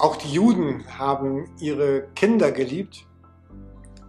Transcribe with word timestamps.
Auch 0.00 0.16
die 0.16 0.32
Juden 0.32 0.82
haben 0.98 1.50
ihre 1.60 2.08
Kinder 2.14 2.52
geliebt, 2.52 3.06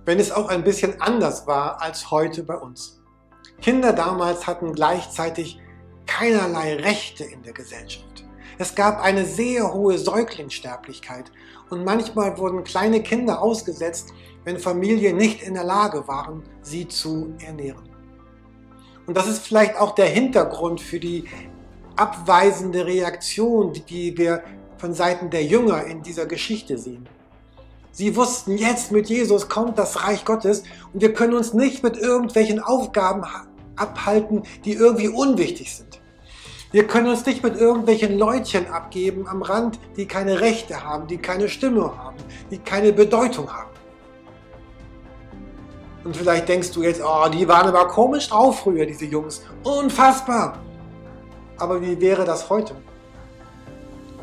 wenn 0.06 0.22
es 0.22 0.32
auch 0.32 0.48
ein 0.48 0.64
bisschen 0.64 1.02
anders 1.02 1.48
war 1.48 1.82
als 1.82 2.10
heute 2.12 2.44
bei 2.44 2.56
uns. 2.56 3.02
Kinder 3.62 3.92
damals 3.92 4.48
hatten 4.48 4.72
gleichzeitig 4.72 5.60
keinerlei 6.06 6.76
Rechte 6.76 7.26
in 7.26 7.44
der 7.44 7.52
Gesellschaft. 7.52 8.24
Es 8.58 8.74
gab 8.74 9.02
eine 9.02 9.26
sehr 9.26 9.74
hohe 9.74 9.98
Säuglingssterblichkeit 9.98 11.30
und 11.70 11.84
manchmal 11.84 12.38
wurden 12.38 12.64
kleine 12.64 13.04
Kinder 13.04 13.42
ausgesetzt, 13.42 14.14
wenn 14.46 14.60
Familien 14.60 15.18
nicht 15.18 15.44
in 15.44 15.56
der 15.56 15.66
Lage 15.66 16.08
waren, 16.08 16.44
sie 16.62 16.88
zu 16.88 17.34
ernähren. 17.46 17.90
Und 19.08 19.18
das 19.18 19.28
ist 19.28 19.46
vielleicht 19.46 19.76
auch 19.76 19.94
der 19.94 20.08
Hintergrund 20.08 20.80
für 20.80 21.02
die 21.02 21.26
abweisende 21.98 22.86
Reaktion, 22.86 23.74
die 23.90 24.18
wir 24.18 24.42
von 24.82 24.96
Seiten 24.96 25.30
der 25.30 25.46
Jünger 25.46 25.86
in 25.86 26.02
dieser 26.02 26.26
Geschichte 26.26 26.76
sehen. 26.76 27.08
Sie 27.92 28.16
wussten, 28.16 28.58
jetzt 28.58 28.92
mit 28.92 29.10
Jesus 29.10 29.48
kommt 29.48 29.78
das 29.78 30.04
Reich 30.04 30.26
Gottes 30.26 30.64
und 30.92 31.02
wir 31.02 31.14
können 31.14 31.36
uns 31.36 31.54
nicht 31.54 31.84
mit 31.84 31.98
irgendwelchen 31.98 32.60
Aufgaben 32.60 33.24
abhalten, 33.76 34.42
die 34.66 34.74
irgendwie 34.74 35.08
unwichtig 35.08 35.76
sind. 35.76 36.02
Wir 36.72 36.88
können 36.88 37.10
uns 37.10 37.24
nicht 37.28 37.44
mit 37.44 37.56
irgendwelchen 37.58 38.18
Leutchen 38.18 38.72
abgeben 38.72 39.28
am 39.28 39.44
Rand, 39.44 39.78
die 39.98 40.08
keine 40.08 40.42
Rechte 40.42 40.84
haben, 40.84 41.06
die 41.06 41.18
keine 41.18 41.48
Stimme 41.48 41.96
haben, 41.96 42.18
die 42.50 42.58
keine 42.58 42.92
Bedeutung 42.92 43.54
haben. 43.54 43.70
Und 46.04 46.18
vielleicht 46.18 46.50
denkst 46.50 46.72
du 46.72 46.82
jetzt, 46.82 47.04
oh, 47.06 47.30
die 47.30 47.48
waren 47.48 47.68
aber 47.68 47.88
komisch 47.88 48.30
drauf 48.30 48.62
früher, 48.62 48.88
diese 48.88 49.06
Jungs. 49.06 49.44
Unfassbar. 49.64 50.58
Aber 51.60 51.80
wie 51.80 52.02
wäre 52.02 52.26
das 52.26 52.50
heute? 52.50 52.74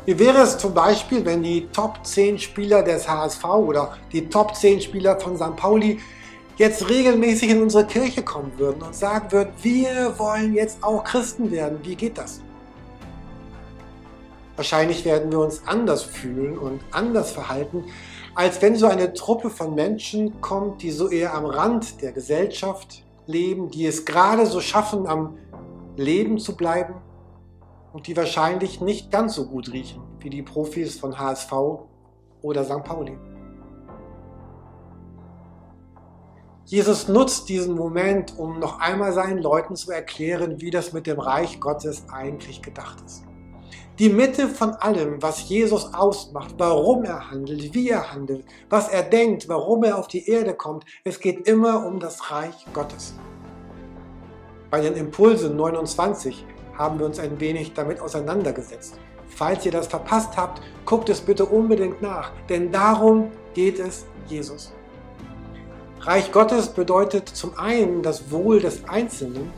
Wie 0.05 0.17
wäre 0.17 0.39
es 0.39 0.57
zum 0.57 0.73
Beispiel, 0.73 1.25
wenn 1.25 1.43
die 1.43 1.67
Top 1.67 2.05
10 2.05 2.39
Spieler 2.39 2.81
des 2.81 3.07
HSV 3.07 3.43
oder 3.43 3.97
die 4.11 4.27
Top 4.27 4.55
10 4.55 4.81
Spieler 4.81 5.19
von 5.19 5.35
St. 5.35 5.55
Pauli 5.55 5.99
jetzt 6.57 6.89
regelmäßig 6.89 7.49
in 7.51 7.61
unsere 7.61 7.85
Kirche 7.85 8.23
kommen 8.23 8.51
würden 8.57 8.81
und 8.81 8.95
sagen 8.95 9.31
würden, 9.31 9.51
wir 9.61 10.17
wollen 10.17 10.53
jetzt 10.53 10.83
auch 10.83 11.03
Christen 11.03 11.51
werden. 11.51 11.79
Wie 11.83 11.95
geht 11.95 12.17
das? 12.17 12.41
Wahrscheinlich 14.55 15.05
werden 15.05 15.31
wir 15.31 15.39
uns 15.39 15.61
anders 15.65 16.03
fühlen 16.03 16.57
und 16.57 16.81
anders 16.91 17.31
verhalten, 17.31 17.85
als 18.35 18.61
wenn 18.61 18.75
so 18.75 18.87
eine 18.87 19.13
Truppe 19.13 19.49
von 19.49 19.75
Menschen 19.75 20.41
kommt, 20.41 20.81
die 20.81 20.91
so 20.91 21.09
eher 21.09 21.33
am 21.33 21.45
Rand 21.45 22.01
der 22.01 22.13
Gesellschaft 22.13 23.03
leben, 23.25 23.69
die 23.69 23.85
es 23.85 24.05
gerade 24.05 24.45
so 24.45 24.59
schaffen, 24.59 25.07
am 25.07 25.37
Leben 25.97 26.39
zu 26.39 26.55
bleiben 26.55 26.95
und 27.93 28.07
die 28.07 28.15
wahrscheinlich 28.15 28.81
nicht 28.81 29.11
ganz 29.11 29.35
so 29.35 29.45
gut 29.45 29.71
riechen 29.71 30.01
wie 30.19 30.29
die 30.29 30.43
Profis 30.43 30.99
von 30.99 31.17
HSV 31.17 31.51
oder 32.41 32.63
St. 32.63 32.83
Pauli. 32.83 33.17
Jesus 36.65 37.07
nutzt 37.07 37.49
diesen 37.49 37.73
Moment, 37.75 38.37
um 38.37 38.59
noch 38.59 38.79
einmal 38.79 39.11
seinen 39.11 39.39
Leuten 39.39 39.75
zu 39.75 39.91
erklären, 39.91 40.61
wie 40.61 40.69
das 40.69 40.93
mit 40.93 41.07
dem 41.07 41.19
Reich 41.19 41.59
Gottes 41.59 42.03
eigentlich 42.11 42.61
gedacht 42.61 43.01
ist. 43.03 43.23
Die 43.97 44.09
Mitte 44.09 44.47
von 44.47 44.75
allem, 44.75 45.21
was 45.21 45.49
Jesus 45.49 45.93
ausmacht, 45.93 46.55
warum 46.57 47.03
er 47.03 47.31
handelt, 47.31 47.73
wie 47.73 47.89
er 47.89 48.13
handelt, 48.13 48.45
was 48.69 48.87
er 48.87 49.03
denkt, 49.03 49.49
warum 49.49 49.83
er 49.83 49.97
auf 49.97 50.07
die 50.07 50.29
Erde 50.29 50.53
kommt, 50.53 50.85
es 51.03 51.19
geht 51.19 51.47
immer 51.47 51.85
um 51.85 51.99
das 51.99 52.31
Reich 52.31 52.65
Gottes. 52.71 53.15
Bei 54.69 54.79
den 54.79 54.93
Impulsen 54.93 55.55
29 55.55 56.45
haben 56.79 56.97
wir 56.97 57.05
uns 57.05 57.19
ein 57.19 57.39
wenig 57.39 57.73
damit 57.73 57.99
auseinandergesetzt. 57.99 58.97
Falls 59.27 59.65
ihr 59.65 59.71
das 59.71 59.87
verpasst 59.87 60.35
habt, 60.37 60.61
guckt 60.85 61.09
es 61.09 61.21
bitte 61.21 61.45
unbedingt 61.45 62.01
nach, 62.01 62.31
denn 62.47 62.71
darum 62.71 63.29
geht 63.53 63.77
es 63.77 64.05
Jesus. 64.27 64.73
Reich 65.99 66.31
Gottes 66.31 66.69
bedeutet 66.69 67.27
zum 67.27 67.57
einen 67.59 68.01
das 68.01 68.31
Wohl 68.31 68.61
des 68.61 68.87
Einzelnen, 68.87 69.51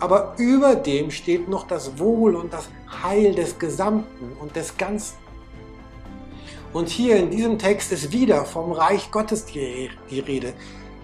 aber 0.00 0.34
über 0.36 0.74
dem 0.74 1.10
steht 1.10 1.48
noch 1.48 1.66
das 1.66 1.98
Wohl 1.98 2.34
und 2.34 2.52
das 2.52 2.68
Heil 3.02 3.34
des 3.34 3.58
Gesamten 3.58 4.36
und 4.40 4.56
des 4.56 4.76
Ganzen. 4.76 5.16
Und 6.72 6.88
hier 6.88 7.16
in 7.16 7.30
diesem 7.30 7.58
Text 7.58 7.92
ist 7.92 8.12
wieder 8.12 8.44
vom 8.44 8.72
Reich 8.72 9.10
Gottes 9.10 9.46
die, 9.46 9.90
Rede. 10.10 10.52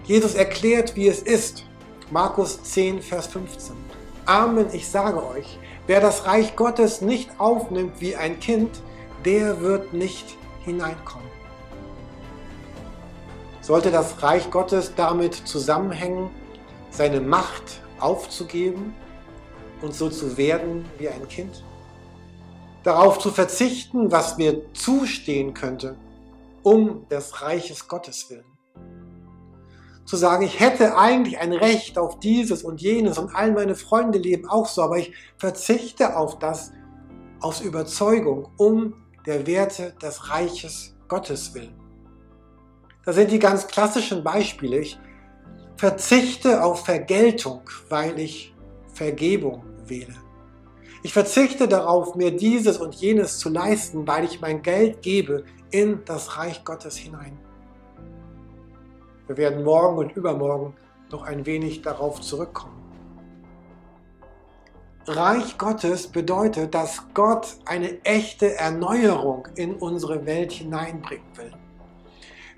Jesus 0.03 0.35
erklärt, 0.35 0.95
wie 0.95 1.07
es 1.07 1.21
ist. 1.21 1.65
Markus 2.11 2.61
10, 2.61 3.01
Vers 3.01 3.27
15. 3.27 3.84
Amen, 4.25 4.73
ich 4.73 4.89
sage 4.89 5.23
euch, 5.23 5.59
wer 5.85 6.01
das 6.01 6.25
Reich 6.25 6.55
Gottes 6.55 7.01
nicht 7.01 7.29
aufnimmt 7.39 8.01
wie 8.01 8.15
ein 8.15 8.39
Kind, 8.39 8.81
der 9.23 9.61
wird 9.61 9.93
nicht 9.93 10.35
hineinkommen. 10.63 11.29
Sollte 13.61 13.91
das 13.91 14.23
Reich 14.23 14.49
Gottes 14.49 14.93
damit 14.95 15.35
zusammenhängen, 15.35 16.31
seine 16.89 17.21
Macht 17.21 17.81
aufzugeben 17.99 18.95
und 19.83 19.93
so 19.93 20.09
zu 20.09 20.37
werden 20.37 20.85
wie 20.97 21.09
ein 21.09 21.27
Kind? 21.27 21.63
Darauf 22.83 23.19
zu 23.19 23.29
verzichten, 23.29 24.11
was 24.11 24.37
mir 24.37 24.73
zustehen 24.73 25.53
könnte, 25.53 25.97
um 26.63 27.07
des 27.09 27.43
Reiches 27.43 27.87
Gottes 27.87 28.27
willen? 28.31 28.54
Zu 30.05 30.17
sagen, 30.17 30.45
ich 30.45 30.59
hätte 30.59 30.97
eigentlich 30.97 31.39
ein 31.39 31.51
Recht 31.51 31.97
auf 31.97 32.19
dieses 32.19 32.63
und 32.63 32.81
jenes 32.81 33.17
und 33.17 33.35
all 33.35 33.51
meine 33.51 33.75
Freunde 33.75 34.19
leben 34.19 34.47
auch 34.47 34.67
so, 34.67 34.83
aber 34.83 34.97
ich 34.97 35.13
verzichte 35.37 36.15
auf 36.15 36.37
das 36.39 36.71
aus 37.41 37.61
Überzeugung, 37.61 38.49
um 38.57 38.93
der 39.25 39.47
Werte 39.47 39.93
des 40.01 40.29
Reiches 40.29 40.95
Gottes 41.07 41.53
willen. 41.53 41.75
Das 43.03 43.15
sind 43.15 43.31
die 43.31 43.39
ganz 43.39 43.67
klassischen 43.67 44.23
Beispiele. 44.23 44.79
Ich 44.79 44.99
verzichte 45.77 46.63
auf 46.63 46.85
Vergeltung, 46.85 47.61
weil 47.89 48.19
ich 48.19 48.55
Vergebung 48.93 49.63
wähle. 49.85 50.15
Ich 51.03 51.13
verzichte 51.13 51.67
darauf, 51.67 52.15
mir 52.15 52.35
dieses 52.35 52.79
und 52.79 52.95
jenes 52.95 53.37
zu 53.37 53.49
leisten, 53.49 54.07
weil 54.07 54.25
ich 54.25 54.41
mein 54.41 54.63
Geld 54.63 55.03
gebe 55.03 55.45
in 55.69 56.03
das 56.05 56.37
Reich 56.37 56.63
Gottes 56.65 56.97
hinein. 56.97 57.37
Wir 59.27 59.37
werden 59.37 59.63
morgen 59.63 59.97
und 59.97 60.15
übermorgen 60.15 60.75
noch 61.11 61.23
ein 61.23 61.45
wenig 61.45 61.81
darauf 61.81 62.21
zurückkommen. 62.21 62.81
Reich 65.07 65.57
Gottes 65.57 66.07
bedeutet, 66.07 66.73
dass 66.73 67.03
Gott 67.13 67.57
eine 67.65 68.03
echte 68.03 68.55
Erneuerung 68.55 69.47
in 69.55 69.75
unsere 69.75 70.25
Welt 70.25 70.51
hineinbringen 70.51 71.27
will. 71.35 71.51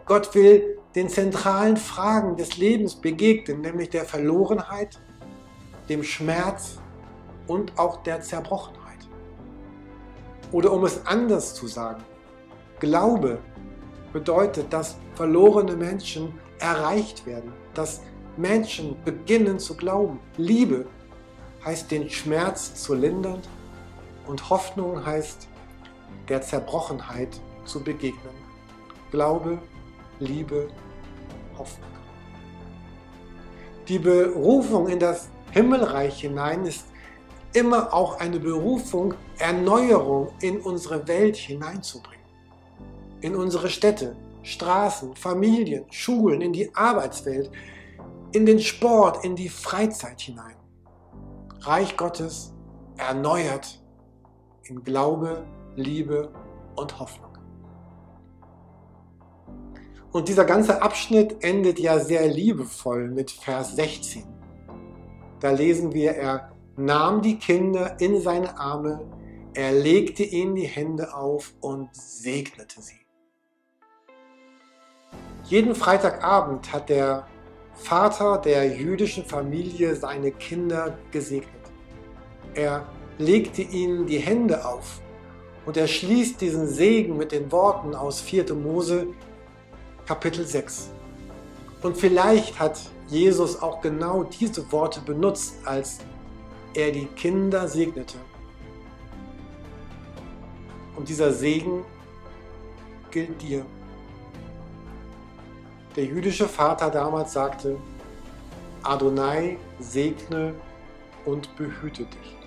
Gott 0.06 0.34
will 0.34 0.78
den 0.96 1.10
zentralen 1.10 1.76
Fragen 1.76 2.38
des 2.38 2.58
Lebens 2.58 2.96
begegnen, 2.96 3.62
nämlich 3.62 3.90
der 3.90 4.06
Verlorenheit, 4.06 5.00
dem 5.90 6.04
Schmerz 6.04 6.80
und 7.48 7.78
auch 7.78 8.04
der 8.04 8.22
Zerbrochenheit. 8.22 9.08
Oder 10.54 10.72
um 10.72 10.86
es 10.86 11.06
anders 11.06 11.54
zu 11.54 11.68
sagen, 11.68 12.04
Glaube 12.80 13.40
bedeutet, 14.18 14.74
dass 14.74 14.96
verlorene 15.14 15.76
Menschen 15.76 16.34
erreicht 16.58 17.28
werden, 17.28 17.54
dass 17.76 18.02
Menschen 18.36 18.96
beginnen 19.06 19.60
zu 19.60 19.78
glauben. 19.78 20.20
Liebe 20.38 20.88
heißt 21.64 21.92
den 21.92 22.10
Schmerz 22.10 22.74
zu 22.84 22.96
lindern 22.96 23.42
und 24.26 24.50
Hoffnung 24.50 25.06
heißt 25.06 25.48
der 26.30 26.42
Zerbrochenheit 26.42 27.40
zu 27.66 27.84
begegnen. 27.84 28.34
Glaube 29.12 29.60
Liebe, 30.20 30.68
Hoffnung. 31.56 31.92
Die 33.88 34.00
Berufung 34.00 34.88
in 34.88 35.00
das 35.00 35.30
Himmelreich 35.52 36.22
hinein 36.22 36.66
ist 36.66 36.88
immer 37.54 37.94
auch 37.94 38.20
eine 38.20 38.40
Berufung, 38.40 39.14
Erneuerung 39.38 40.32
in 40.42 40.60
unsere 40.60 41.08
Welt 41.08 41.36
hineinzubringen. 41.36 42.17
In 43.22 43.36
unsere 43.36 43.70
Städte, 43.70 44.16
Straßen, 44.44 45.16
Familien, 45.16 45.86
Schulen, 45.92 46.42
in 46.42 46.54
die 46.54 46.74
Arbeitswelt, 46.76 47.52
in 48.32 48.46
den 48.46 48.60
Sport, 48.60 49.26
in 49.26 49.36
die 49.36 49.50
Freizeit 49.50 50.22
hinein. 50.22 50.56
Reich 51.62 51.98
Gottes 51.98 52.54
erneuert 52.98 53.82
in 54.64 54.84
Glaube, 54.84 55.46
Liebe 55.76 56.32
und 56.76 57.00
Hoffnung. 57.00 57.28
Und 60.12 60.28
dieser 60.30 60.46
ganze 60.46 60.82
Abschnitt 60.82 61.44
endet 61.44 61.80
ja 61.80 62.00
sehr 62.00 62.28
liebevoll 62.28 63.10
mit 63.10 63.32
Vers 63.32 63.76
16. 63.76 64.24
Da 65.40 65.52
lesen 65.52 65.94
wir, 65.94 66.12
er 66.12 66.52
nahm 66.76 67.22
die 67.22 67.38
Kinder 67.38 68.00
in 68.00 68.22
seine 68.22 68.58
Arme, 68.58 69.02
er 69.54 69.72
legte 69.74 70.24
ihnen 70.24 70.56
die 70.56 70.68
Hände 70.68 71.14
auf 71.14 71.54
und 71.62 71.90
segnete 71.96 72.82
sie. 72.82 73.07
Jeden 75.50 75.76
Freitagabend 75.76 76.74
hat 76.74 76.90
der 76.90 77.26
Vater 77.74 78.38
der 78.38 78.68
jüdischen 78.76 79.24
Familie 79.24 79.96
seine 79.96 80.32
Kinder 80.32 80.98
gesegnet. 81.12 81.54
Er 82.54 82.86
legte 83.18 83.62
ihnen 83.62 84.08
die 84.08 84.18
Hände 84.18 84.66
auf 84.66 85.00
Und 85.66 85.78
er 85.78 85.88
schließt 85.88 86.42
diesen 86.42 86.68
Segen 86.68 87.16
mit 87.16 87.32
den 87.32 87.50
Worten 87.52 87.96
aus 87.96 88.20
4. 88.20 88.54
Mose 88.56 89.08
Kapitel 90.06 90.46
6. 90.46 90.90
Und 91.82 91.96
vielleicht 91.96 92.60
hat 92.60 92.80
Jesus 93.08 93.62
auch 93.62 93.82
genau 93.82 94.24
diese 94.24 94.70
Worte 94.72 95.00
benutzt, 95.00 95.56
als 95.64 96.00
er 96.74 96.92
die 96.92 97.06
Kinder 97.06 97.70
segnete. 97.70 98.18
Und 100.98 101.08
dieser 101.08 101.32
Segen 101.32 101.86
gilt 103.12 103.42
dir. 103.42 103.66
Der 105.98 106.06
jüdische 106.06 106.48
Vater 106.48 106.92
damals 106.92 107.34
sagte, 107.34 107.76
Adonai 108.84 109.58
segne 109.80 110.54
und 111.26 111.56
behüte 111.56 112.04
dich. 112.04 112.38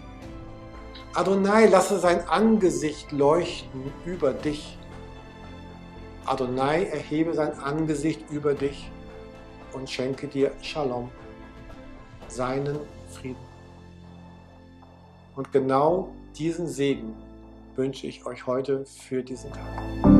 Adonai 1.15 1.67
lasse 1.67 1.99
sein 1.99 2.29
Angesicht 2.29 3.11
leuchten 3.11 3.93
über 4.07 4.33
dich. 4.33 4.79
Adonai 6.27 6.85
erhebe 6.85 7.35
sein 7.35 7.59
Angesicht 7.59 8.21
über 8.31 8.55
dich 8.55 8.89
und 9.73 9.91
schenke 9.91 10.29
dir 10.29 10.53
Shalom, 10.63 11.11
seinen 12.29 12.79
Frieden. 13.11 13.51
Und 15.35 15.51
genau 15.51 16.13
diesen 16.39 16.69
Segen 16.69 17.17
wünsche 17.75 18.07
ich 18.07 18.25
euch 18.27 18.47
heute 18.47 18.85
für 18.87 19.25
diesen 19.25 19.51
Tag. 19.51 20.20